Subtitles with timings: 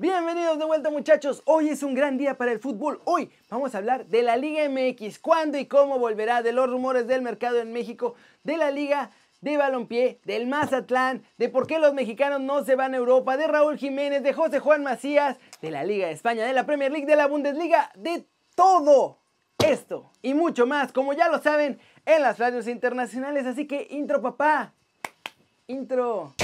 [0.00, 3.78] Bienvenidos de vuelta muchachos, hoy es un gran día para el fútbol, hoy vamos a
[3.78, 7.72] hablar de la Liga MX, cuándo y cómo volverá, de los rumores del mercado en
[7.72, 8.14] México,
[8.44, 12.94] de la Liga de Balompié, del Mazatlán, de por qué los mexicanos no se van
[12.94, 16.52] a Europa, de Raúl Jiménez, de José Juan Macías, de la Liga de España, de
[16.52, 18.24] la Premier League, de la Bundesliga, de
[18.54, 19.18] todo
[19.58, 24.22] esto y mucho más, como ya lo saben, en las radios internacionales, así que intro
[24.22, 24.74] papá,
[25.66, 26.34] intro.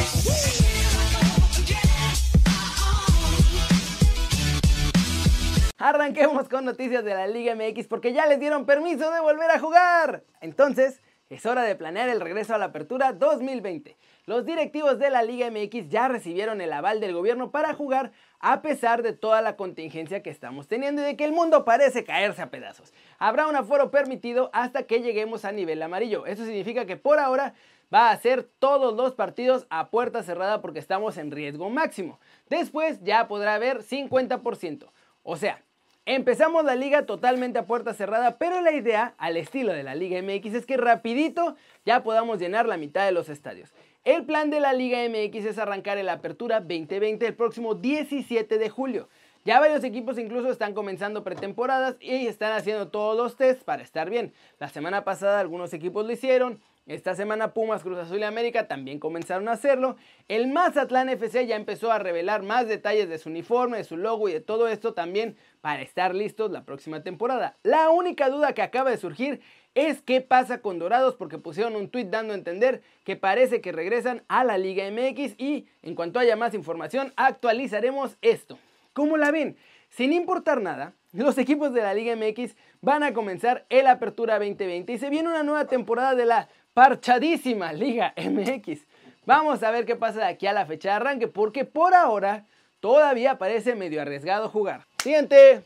[5.87, 9.59] Arranquemos con noticias de la Liga MX porque ya les dieron permiso de volver a
[9.59, 10.25] jugar.
[10.41, 13.95] Entonces, es hora de planear el regreso a la apertura 2020.
[14.25, 18.63] Los directivos de la Liga MX ya recibieron el aval del gobierno para jugar a
[18.63, 22.41] pesar de toda la contingencia que estamos teniendo y de que el mundo parece caerse
[22.41, 22.95] a pedazos.
[23.19, 26.25] Habrá un aforo permitido hasta que lleguemos a nivel amarillo.
[26.25, 27.53] Eso significa que por ahora
[27.93, 32.21] va a ser todos los partidos a puerta cerrada porque estamos en riesgo máximo.
[32.49, 34.89] Después ya podrá haber 50%.
[35.27, 35.63] O sea,
[36.07, 40.21] Empezamos la liga totalmente a puerta cerrada, pero la idea, al estilo de la Liga
[40.21, 41.57] MX, es que rapidito
[41.87, 43.73] ya podamos llenar la mitad de los estadios.
[44.05, 48.69] El plan de la Liga MX es arrancar el Apertura 2020 el próximo 17 de
[48.69, 49.09] julio.
[49.47, 54.11] Ya varios equipos incluso están comenzando pretemporadas y están haciendo todos los tests para estar
[54.11, 54.35] bien.
[54.59, 58.99] La semana pasada algunos equipos lo hicieron, esta semana Pumas, Cruz Azul y América también
[58.99, 59.97] comenzaron a hacerlo.
[60.29, 64.29] El Mazatlán FC ya empezó a revelar más detalles de su uniforme, de su logo
[64.29, 67.57] y de todo esto también para estar listos la próxima temporada.
[67.63, 69.41] La única duda que acaba de surgir
[69.75, 73.73] es qué pasa con Dorados porque pusieron un tweet dando a entender que parece que
[73.73, 78.59] regresan a la Liga MX y en cuanto haya más información actualizaremos esto.
[78.93, 79.57] ¿Cómo la ven?
[79.89, 84.93] Sin importar nada, los equipos de la Liga MX van a comenzar el Apertura 2020
[84.93, 88.81] y se viene una nueva temporada de la parchadísima Liga MX.
[89.25, 92.47] Vamos a ver qué pasa de aquí a la fecha de arranque, porque por ahora
[92.81, 94.87] todavía parece medio arriesgado jugar.
[95.03, 95.63] Siguiente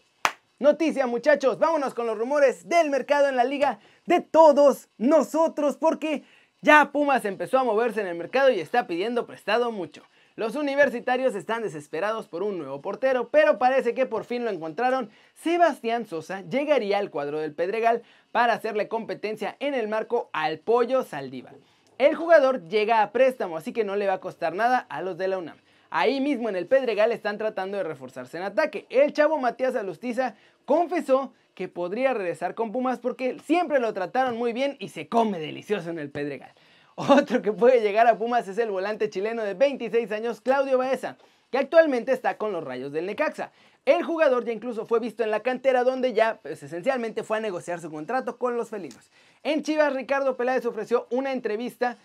[0.60, 1.58] noticia, muchachos.
[1.58, 6.22] Vámonos con los rumores del mercado en la liga de todos nosotros, porque
[6.60, 10.04] ya Pumas empezó a moverse en el mercado y está pidiendo prestado mucho.
[10.38, 15.10] Los universitarios están desesperados por un nuevo portero, pero parece que por fin lo encontraron.
[15.34, 21.02] Sebastián Sosa llegaría al cuadro del Pedregal para hacerle competencia en el marco al Pollo
[21.02, 21.56] Saldívar.
[21.98, 25.18] El jugador llega a préstamo, así que no le va a costar nada a los
[25.18, 25.56] de la UNAM.
[25.90, 28.86] Ahí mismo en el Pedregal están tratando de reforzarse en ataque.
[28.90, 34.52] El chavo Matías Alustiza confesó que podría regresar con Pumas porque siempre lo trataron muy
[34.52, 36.52] bien y se come delicioso en el Pedregal.
[37.00, 41.16] Otro que puede llegar a Pumas es el volante chileno de 26 años, Claudio Baeza,
[41.52, 43.52] que actualmente está con los rayos del Necaxa.
[43.84, 47.40] El jugador ya incluso fue visto en la cantera donde ya pues, esencialmente fue a
[47.40, 49.12] negociar su contrato con los felinos.
[49.44, 51.98] En Chivas, Ricardo Peláez ofreció una entrevista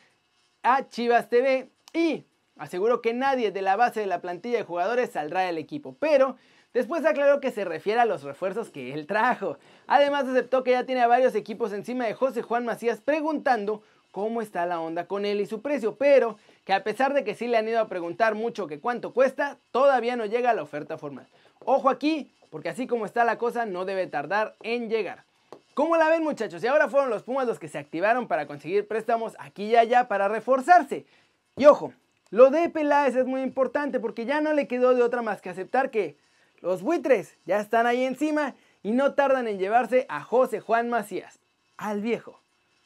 [0.61, 2.25] a Chivas TV y
[2.57, 6.37] aseguró que nadie de la base de la plantilla de jugadores saldrá del equipo, pero
[6.73, 9.59] Después aclaró que se refiere a los refuerzos que él trajo.
[9.85, 13.83] Además aceptó que ya tiene a varios equipos encima de José Juan Macías preguntando
[14.13, 17.33] cómo está la onda con él y su precio, pero que a pesar de que
[17.33, 20.61] sí le han ido a preguntar mucho que cuánto cuesta, todavía no llega a la
[20.61, 21.27] oferta formal.
[21.65, 25.23] Ojo aquí, porque así como está la cosa no debe tardar en llegar.
[25.73, 26.63] ¿Cómo la ven muchachos?
[26.63, 30.07] Y ahora fueron los Pumas los que se activaron para conseguir préstamos aquí y allá
[30.07, 31.07] para reforzarse.
[31.57, 31.91] Y ojo,
[32.29, 35.49] lo de Peláez es muy importante porque ya no le quedó de otra más que
[35.49, 36.17] aceptar que
[36.61, 38.53] los buitres ya están ahí encima
[38.83, 41.39] y no tardan en llevarse a José Juan Macías,
[41.77, 42.39] al viejo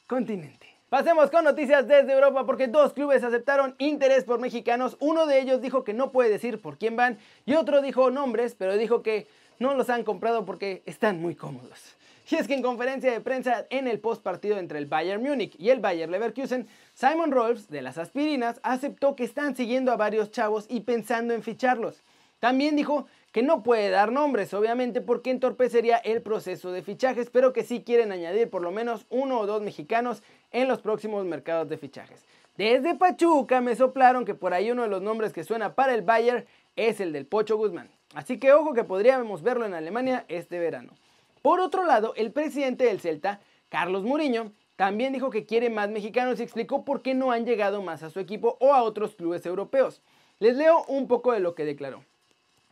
[0.06, 0.67] continente.
[0.88, 4.96] Pasemos con noticias desde Europa porque dos clubes aceptaron interés por mexicanos.
[5.00, 8.54] Uno de ellos dijo que no puede decir por quién van y otro dijo nombres,
[8.54, 9.26] pero dijo que
[9.58, 11.94] no los han comprado porque están muy cómodos.
[12.30, 15.54] Y es que en conferencia de prensa en el post partido entre el Bayern Múnich
[15.58, 20.30] y el Bayern Leverkusen, Simon Rolfs de las aspirinas aceptó que están siguiendo a varios
[20.30, 22.02] chavos y pensando en ficharlos.
[22.40, 27.52] También dijo que no puede dar nombres, obviamente porque entorpecería el proceso de fichajes, pero
[27.52, 30.22] que sí quieren añadir por lo menos uno o dos mexicanos
[30.52, 32.24] en los próximos mercados de fichajes.
[32.56, 36.02] Desde Pachuca me soplaron que por ahí uno de los nombres que suena para el
[36.02, 36.44] Bayern
[36.76, 37.88] es el del Pocho Guzmán.
[38.14, 40.92] Así que ojo que podríamos verlo en Alemania este verano.
[41.42, 46.38] Por otro lado, el presidente del Celta, Carlos Muriño, también dijo que quiere más mexicanos
[46.38, 49.44] y explicó por qué no han llegado más a su equipo o a otros clubes
[49.44, 50.02] europeos.
[50.38, 52.04] Les leo un poco de lo que declaró.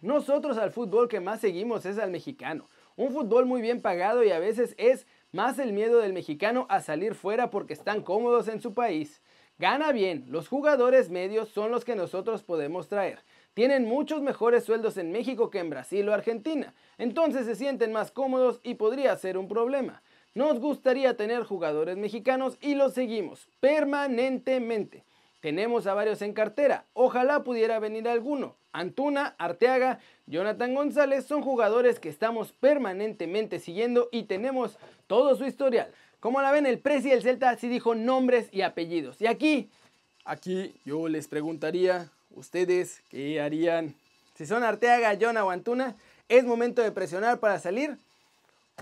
[0.02, 2.68] Nosotros al fútbol que más seguimos es al mexicano.
[2.96, 6.80] Un fútbol muy bien pagado y a veces es más el miedo del mexicano a
[6.80, 9.22] salir fuera porque están cómodos en su país.
[9.58, 13.20] Gana bien, los jugadores medios son los que nosotros podemos traer.
[13.54, 18.10] Tienen muchos mejores sueldos en México que en Brasil o Argentina, entonces se sienten más
[18.10, 20.02] cómodos y podría ser un problema.
[20.34, 25.04] Nos gustaría tener jugadores mexicanos y los seguimos permanentemente.
[25.40, 26.84] Tenemos a varios en cartera.
[26.92, 28.56] Ojalá pudiera venir alguno.
[28.72, 35.90] Antuna, Arteaga, Jonathan González son jugadores que estamos permanentemente siguiendo y tenemos todo su historial.
[36.20, 39.20] Como la ven, el presi del Celta sí dijo nombres y apellidos.
[39.20, 39.70] Y aquí,
[40.24, 43.94] aquí yo les preguntaría, ¿ustedes qué harían?
[44.34, 45.96] Si son Arteaga, Jonah o Antuna,
[46.28, 47.96] ¿es momento de presionar para salir?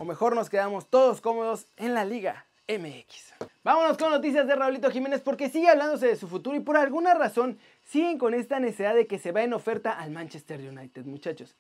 [0.00, 3.34] ¿O mejor nos quedamos todos cómodos en la Liga MX?
[3.62, 7.12] Vámonos con noticias de Raulito Jiménez porque sigue hablándose de su futuro y por alguna
[7.12, 11.54] razón siguen con esta necesidad de que se va en oferta al Manchester United, muchachos.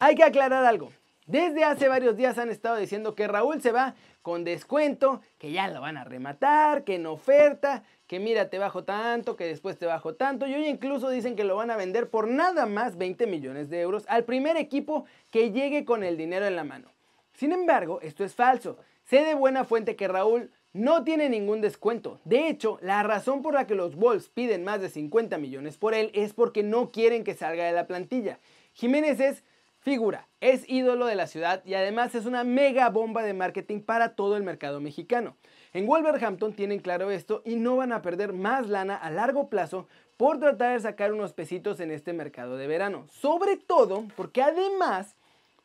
[0.00, 0.92] Hay que aclarar algo.
[1.26, 5.68] Desde hace varios días han estado diciendo que Raúl se va con descuento, que ya
[5.68, 9.84] lo van a rematar, que en oferta, que mira te bajo tanto, que después te
[9.84, 10.46] bajo tanto.
[10.46, 13.80] Y hoy incluso dicen que lo van a vender por nada más 20 millones de
[13.80, 16.88] euros al primer equipo que llegue con el dinero en la mano.
[17.34, 18.78] Sin embargo, esto es falso.
[19.08, 22.20] Sé de buena fuente que Raúl no tiene ningún descuento.
[22.26, 25.94] De hecho, la razón por la que los Wolves piden más de 50 millones por
[25.94, 28.38] él es porque no quieren que salga de la plantilla.
[28.74, 29.44] Jiménez es
[29.78, 34.14] figura, es ídolo de la ciudad y además es una mega bomba de marketing para
[34.14, 35.38] todo el mercado mexicano.
[35.72, 39.88] En Wolverhampton tienen claro esto y no van a perder más lana a largo plazo
[40.18, 43.06] por tratar de sacar unos pesitos en este mercado de verano.
[43.08, 45.16] Sobre todo porque además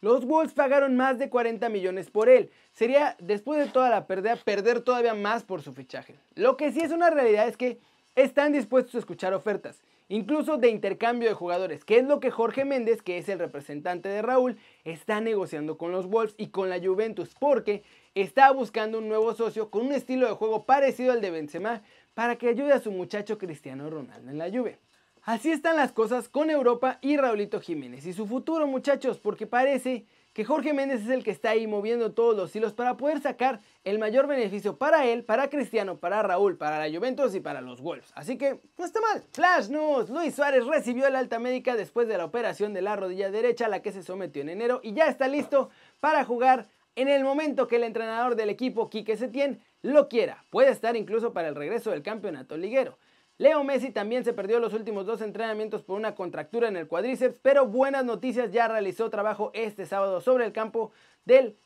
[0.03, 2.51] los Wolves pagaron más de 40 millones por él.
[2.73, 6.15] Sería, después de toda la pérdida, perder todavía más por su fichaje.
[6.35, 7.79] Lo que sí es una realidad es que
[8.17, 12.65] están dispuestos a escuchar ofertas, incluso de intercambio de jugadores, que es lo que Jorge
[12.65, 16.81] Méndez, que es el representante de Raúl, está negociando con los Wolves y con la
[16.81, 17.83] Juventus, porque
[18.13, 21.81] está buscando un nuevo socio con un estilo de juego parecido al de Benzema
[22.13, 24.79] para que ayude a su muchacho Cristiano Ronaldo en la Juve.
[25.25, 30.05] Así están las cosas con Europa y Raulito Jiménez y su futuro muchachos, porque parece
[30.33, 33.61] que Jorge Méndez es el que está ahí moviendo todos los hilos para poder sacar
[33.85, 37.79] el mayor beneficio para él, para Cristiano, para Raúl, para la Juventus y para los
[37.79, 38.11] Wolves.
[38.15, 39.23] Así que no está mal.
[39.31, 43.31] Flash News, Luis Suárez recibió el alta médica después de la operación de la rodilla
[43.31, 45.69] derecha a la que se sometió en enero y ya está listo
[46.01, 46.67] para jugar
[46.97, 50.43] en el momento que el entrenador del equipo, Quique Setién, lo quiera.
[50.49, 52.97] Puede estar incluso para el regreso del campeonato liguero.
[53.39, 57.39] Leo Messi también se perdió los últimos dos entrenamientos por una contractura en el cuádriceps,
[57.39, 60.91] pero buenas noticias, ya realizó trabajo este sábado sobre el campo
[61.25, 61.57] del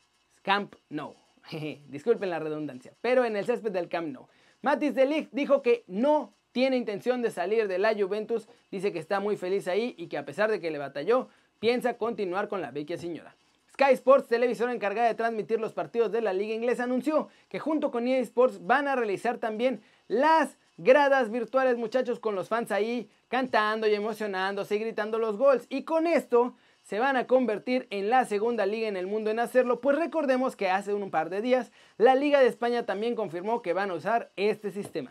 [0.42, 1.14] Camp Nou.
[1.88, 4.28] Disculpen la redundancia, pero en el césped del Camp Nou.
[4.62, 8.98] Matis de Ligt dijo que no tiene intención de salir de la Juventus, dice que
[8.98, 11.28] está muy feliz ahí y que a pesar de que le batalló,
[11.60, 13.36] piensa continuar con la vecchia señora.
[13.72, 17.90] Sky Sports, televisora encargada de transmitir los partidos de la liga inglesa, anunció que junto
[17.90, 23.10] con EA Sports van a realizar también las gradas virtuales, muchachos, con los fans ahí
[23.28, 25.66] cantando y emocionándose y gritando los gols.
[25.68, 26.54] Y con esto
[26.88, 30.56] se van a convertir en la segunda liga en el mundo en hacerlo, pues recordemos
[30.56, 33.94] que hace un par de días la Liga de España también confirmó que van a
[33.94, 35.10] usar este sistema.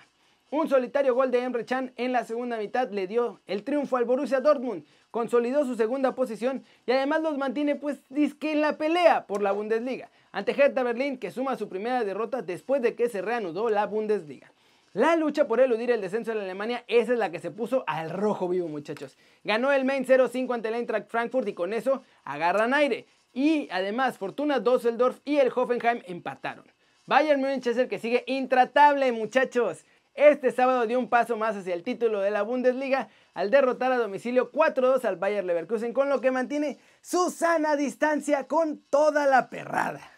[0.49, 4.05] Un solitario gol de Emre Can en la segunda mitad le dio el triunfo al
[4.05, 9.27] Borussia Dortmund, consolidó su segunda posición y además los mantiene pues disque en la pelea
[9.27, 13.21] por la Bundesliga, ante Hertha Berlín que suma su primera derrota después de que se
[13.21, 14.51] reanudó la Bundesliga.
[14.93, 17.83] La lucha por eludir el descenso de la Alemania, esa es la que se puso
[17.87, 19.17] al rojo vivo, muchachos.
[19.43, 23.05] Ganó el Main 0-5 ante el Eintracht Frankfurt y con eso agarran aire.
[23.33, 26.65] Y además, Fortuna Düsseldorf y el Hoffenheim empataron.
[27.05, 29.85] Bayern Múnich que sigue intratable, muchachos.
[30.13, 33.97] Este sábado dio un paso más hacia el título de la Bundesliga al derrotar a
[33.97, 39.49] domicilio 4-2 al Bayern Leverkusen, con lo que mantiene su sana distancia con toda la
[39.49, 40.16] perrada.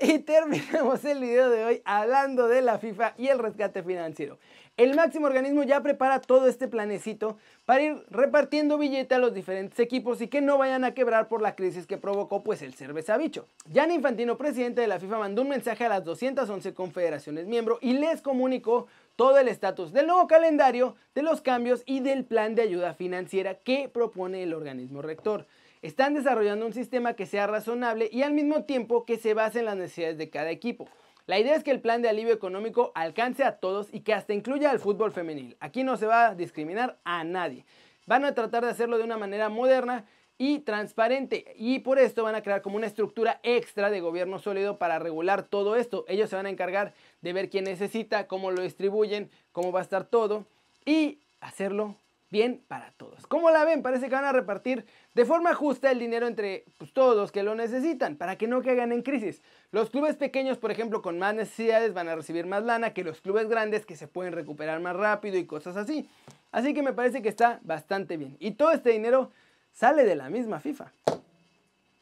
[0.00, 4.38] Y terminamos el video de hoy hablando de la FIFA y el rescate financiero.
[4.76, 9.76] El máximo organismo ya prepara todo este planecito para ir repartiendo billete a los diferentes
[9.80, 13.16] equipos y que no vayan a quebrar por la crisis que provocó pues el cerveza
[13.16, 13.48] bicho.
[13.72, 17.94] Gianni Infantino, presidente de la FIFA, mandó un mensaje a las 211 confederaciones miembro y
[17.94, 18.86] les comunicó
[19.16, 23.54] todo el estatus del nuevo calendario, de los cambios y del plan de ayuda financiera
[23.54, 25.44] que propone el organismo rector.
[25.80, 29.66] Están desarrollando un sistema que sea razonable y al mismo tiempo que se base en
[29.66, 30.88] las necesidades de cada equipo.
[31.26, 34.32] La idea es que el plan de alivio económico alcance a todos y que hasta
[34.32, 35.56] incluya al fútbol femenil.
[35.60, 37.64] Aquí no se va a discriminar a nadie.
[38.06, 40.06] Van a tratar de hacerlo de una manera moderna
[40.38, 44.78] y transparente y por esto van a crear como una estructura extra de gobierno sólido
[44.78, 46.04] para regular todo esto.
[46.08, 49.82] Ellos se van a encargar de ver quién necesita, cómo lo distribuyen, cómo va a
[49.82, 50.46] estar todo
[50.84, 51.94] y hacerlo
[52.30, 53.26] bien para todos.
[53.26, 53.82] ¿Cómo la ven?
[53.82, 57.42] Parece que van a repartir de forma justa el dinero entre pues, todos los que
[57.42, 59.42] lo necesitan para que no caigan en crisis.
[59.70, 63.20] Los clubes pequeños, por ejemplo, con más necesidades van a recibir más lana que los
[63.20, 66.08] clubes grandes que se pueden recuperar más rápido y cosas así.
[66.52, 68.36] Así que me parece que está bastante bien.
[68.40, 69.30] Y todo este dinero
[69.72, 70.92] sale de la misma FIFA.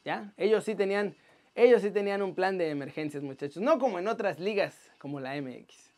[0.04, 0.32] ¿Ya?
[0.36, 1.16] Ellos sí tenían
[1.56, 5.40] ellos sí tenían un plan de emergencias, muchachos, no como en otras ligas como la
[5.40, 5.95] MX.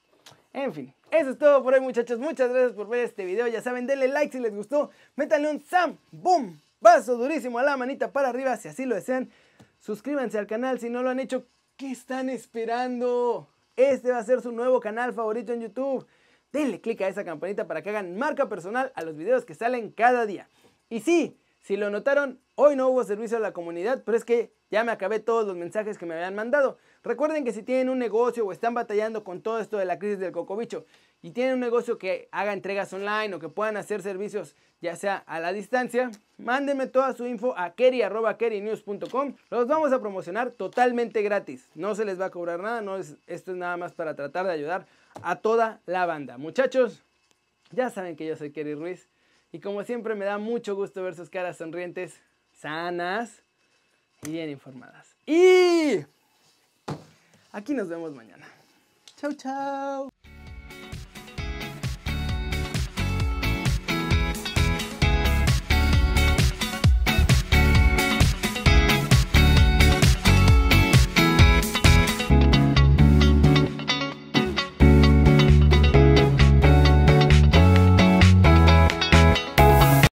[0.58, 2.18] En fin, eso es todo por hoy muchachos.
[2.18, 3.46] Muchas gracias por ver este video.
[3.46, 4.90] Ya saben, denle like si les gustó.
[5.14, 9.30] Métanle un Sam, boom, vaso durísimo a la manita para arriba si así lo desean.
[9.78, 11.46] Suscríbanse al canal si no lo han hecho.
[11.76, 13.48] ¿Qué están esperando?
[13.76, 16.04] Este va a ser su nuevo canal favorito en YouTube.
[16.52, 19.92] Denle click a esa campanita para que hagan marca personal a los videos que salen
[19.92, 20.48] cada día.
[20.90, 24.52] Y sí, si lo notaron, hoy no hubo servicio a la comunidad, pero es que
[24.70, 26.78] ya me acabé todos los mensajes que me habían mandado.
[27.02, 30.18] Recuerden que si tienen un negocio o están batallando con todo esto de la crisis
[30.18, 30.84] del cocobicho
[31.22, 35.16] y tienen un negocio que haga entregas online o que puedan hacer servicios ya sea
[35.26, 39.34] a la distancia, mándenme toda su info a keri.kerinews.com.
[39.50, 41.68] Los vamos a promocionar totalmente gratis.
[41.74, 44.46] No se les va a cobrar nada, no es, esto es nada más para tratar
[44.46, 44.86] de ayudar
[45.22, 46.38] a toda la banda.
[46.38, 47.02] Muchachos,
[47.72, 49.08] ya saben que yo soy Keri Ruiz
[49.50, 52.20] y como siempre me da mucho gusto ver sus caras sonrientes,
[52.52, 53.42] sanas
[54.22, 55.08] y bien informadas.
[55.26, 56.04] Y
[57.52, 58.46] aquí nos vemos mañana.
[59.16, 60.10] Chau, chau.